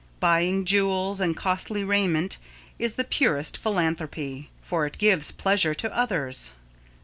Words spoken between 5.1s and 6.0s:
pleasure to